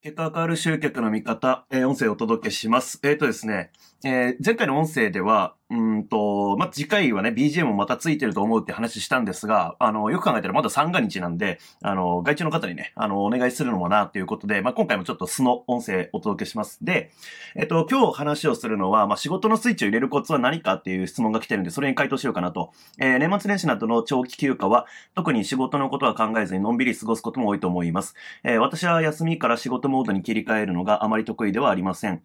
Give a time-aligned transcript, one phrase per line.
[0.00, 3.00] 結果が変わる集客の見方、えー、音声をお届けします。
[3.02, 3.72] えっ、ー、とですね、
[4.04, 16.82] えー、前回の音声では、うんと、まあ、次回はね、BGM もまたついてると思うって話したんですが、あの、よく考えたらまだ三が日なんで、あの、外注の方にね、あの、お願いするのもな、ということで、まあ、今回もちょっと素の音声お届けします。
[16.82, 17.10] で、
[17.54, 22.72] えっ、と、今日話をするのは、まあ、仕事のスイッチを入れるコツは何かっていう質問が来てるんで、それに回答しようかなと。
[22.98, 28.14] えー、年末年始などの長期休暇は、特に仕事のことは考えずにのんびり過ごすことも多いと思います。
[28.42, 32.22] えー、私は休みから仕事モードに切り替えるのがあまり得意ではありません。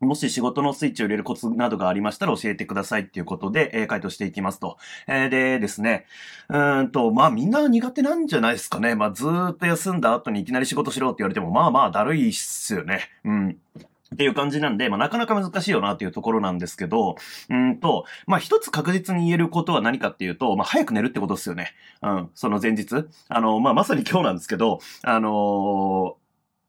[0.00, 4.78] もし仕事のスイッチを入れるコツなどがありましたら教えてくださいっていうことで、えー、回答していきますと。
[5.08, 6.06] えー、でですね、
[6.48, 8.94] うんと、まあみんな苦手なんじゃないですかね。
[8.94, 13.10] まあずーっと休んだ後にいきなり仕事しろって言われても、まあまあだるいっすよね。
[13.24, 13.56] うん。
[14.14, 17.16] っていう感じなんで、まあ、なかなか難しいよなっていうところなんですけど、
[17.50, 21.74] うんと、まあ、一つ確実に言えることは何かっていうと、まあ、早く寝るってことですよね。
[22.02, 23.04] うん、その前日。
[23.28, 26.27] あの、まあ、まさに今日なんですけど、あのー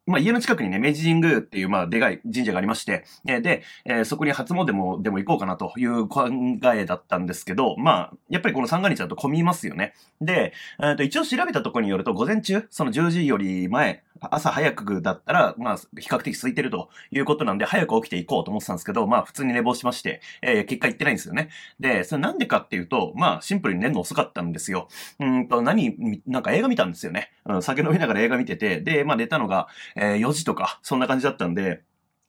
[0.09, 6.27] まあ、家の近くにね、明治神宮っていう、まあ、でかい神社がありまして、え、で、え、そこに初詣も、でも行こうかなという考
[6.74, 9.93] えだったんですけど、まあ、やっぱりこの三が日だと混みますよね。
[10.20, 21.49] で、えー、と一応調べたところによると、午前中、その10時より前、朝早くだったら、まあ、比較的空いてるということなんで、早く起きていこうと思ってたんですけど、まあ、普通に寝坊しまして、えー、結果行ってないんですよね。
[21.79, 24.87] で、それなんでかっていうと、まあ、シンプルに寝るの遅かったんですよ。
[25.20, 27.31] うんと、何、なんか映画見たんですよね。
[27.45, 31.83] うん、酒飲みながら映画見てて、で、まあ、寝たのが、えー、4時とか、そんな感じだったんで、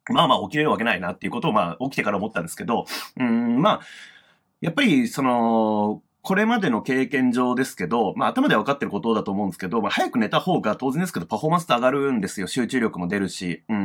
[0.09, 2.87] まあまあ起きれるわけないなっていうことを、まあ、起きてから思ったんですけど、
[3.19, 3.81] うん、まあ、
[4.61, 12.47] やっぱり、その、これまでの経験上ですけど、まあ頭で分かってることだと思うんですけど、まあ早く寝た方が当然ですけどパフォーマンスって上がるんですよ。
[12.47, 13.63] 集中力も出るし。
[13.69, 13.80] うん。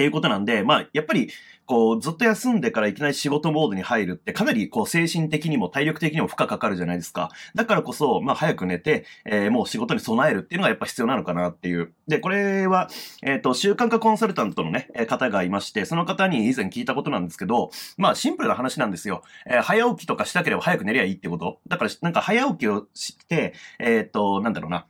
[0.00, 1.28] っていうことなんで、まあ、やっぱり、
[1.66, 7.28] こう、ずっと休んでからいきなり仕事モードに入るって、かなり、こう、精神的にも体力的にも負荷かかるじゃないですか。
[7.54, 11.92] だからこそ、まあ、早く寝て、えー、もう仕事に備えるっていうのがやっぱ必要なのかなっていう。
[12.08, 12.88] で、これは、
[13.22, 19.22] えっ、ー、と、習慣化コンサルタントのね、方がいまして、その方に以前聞いたことなんですけど、まあ、シンプルな話なんですよ。
[19.44, 21.60] えー、早起きとかしたければ早く寝りゃいいってこと。
[21.68, 24.86] だから、なんか早起きをして、えっ、と、なんだろうな。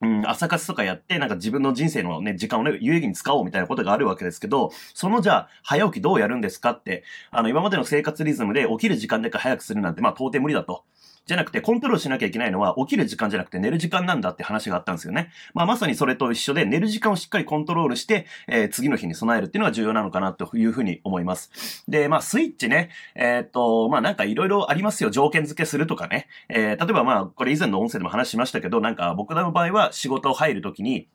[0.00, 10.84] うん、朝活とかやって、なんか自分の人生のね、時間をね、有意義に使おうみたいなことがあるわけですけど、そのじゃあ、早起きどうやるんですかって、あの、今までの生活リズムで起きる時間でか早くするなんて、まあ、到底無理だと。
[11.28, 15.30] じゃなくて、コントロールしなきゃいけないのは、起きる時間じゃなくて寝る時間なんだって話があったんですよね。
[15.52, 21.84] まあ、まさにそれと一緒で、寝る時間をしっかりコントロールして、えー、次の日に備えるっていうのが重要なのかなというふうに思います。
[21.86, 25.10] で、まあ、スイッチね、えー、っと、まあ、なんかいろいろありますよ。
[25.10, 26.28] 条件付けするとかね。
[26.48, 31.08] えー、例えばまあ、これ以前の音声でも話しましたけど、なんか僕らの場合は仕事を入るときに、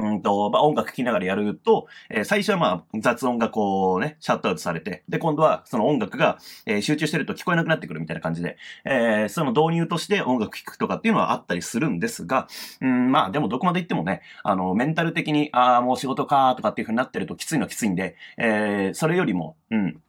[0.00, 12.48] うんと、まあ、音楽聴きながらやると、えー、最初はまあ、雑音がこうね、シャットアウトされて、で、今度はその音楽が、えー、集中してると聞こえなくなってくるみたいな感じで、えー、その導入として音楽聴くとかっていうのはあったりするんですが、
[12.80, 20.00] うん、まあ、でもどこまで行ってもね、あの、メンタル的に、ああ、もう仕事かとかっていう風になってるときついのはきついんで、え、それよりも、うん、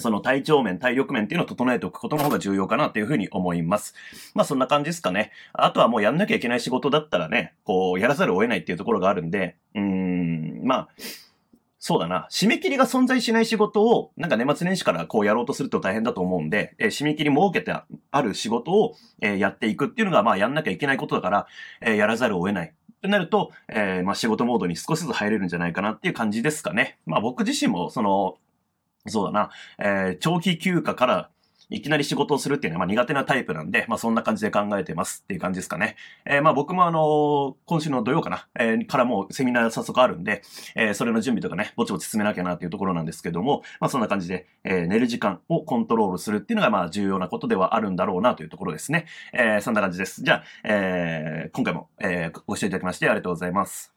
[0.00, 3.94] その体調面、体力面っていうのを整えておくことの方が重要かなっていうふうに思います。
[4.34, 5.30] まあそんな感じですかね。
[5.52, 10.88] あとはもうやんなきゃいけない仕事だったらね、こう、やらざるを得ないっていうところがあるんで、うーん、まあ、
[11.78, 12.26] そうだな。
[12.28, 17.72] 締め切りが存在しない仕事を、なんか年末年始からこうやろうとすると大変だと思うんで、えー、締め切り設けて
[18.10, 21.46] ある仕事を、えー、やっていくっていうのが、まあやんなきゃいけないことだから、
[21.82, 22.68] えー、やらざるを得ない。
[22.68, 26.98] ってなると、えまあ仕事モードに少しずつ入れるんじゃないかなっていう感じですかね。
[27.04, 28.38] まあ僕自身も、その、
[29.06, 31.30] そうだな、えー、長期休暇から
[31.70, 35.96] いきなり仕事をするっていうのはまあ苦手なタイプなんで、まあそんな感じで考えてますっていう感じですかね。
[36.24, 40.42] えー、まあ僕もあのー、今週の土曜かな、えー、からもうセミナー早速あるんで、
[40.74, 49.06] えー、それの準備とかね、ぼちぼち進めなきゃなっていうところなんですけども、まあそんな感じで、えー、寝る時間をコントロールするっていうのがまあ重要なことではあるんだろうなというところですね。
[49.32, 50.22] えー、そんな感じです。
[50.22, 53.93] じゃあ、えー、今回も、えー、ご視聴いただきましてありがとうございます。